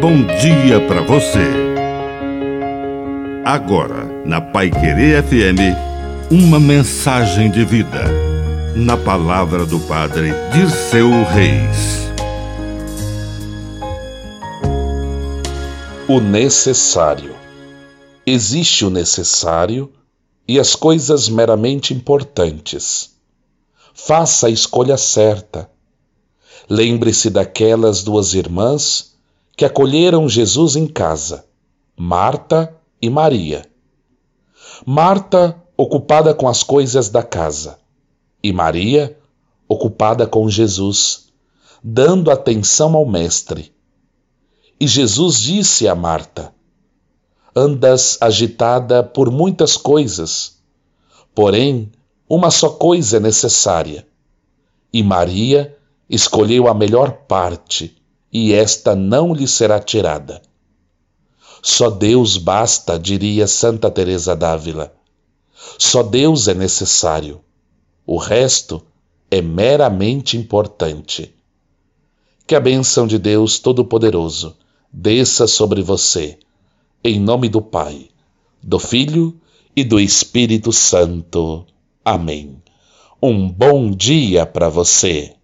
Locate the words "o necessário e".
18.86-20.58